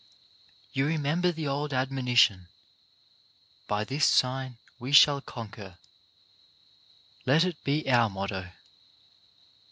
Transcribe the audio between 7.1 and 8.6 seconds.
Let it be our motto.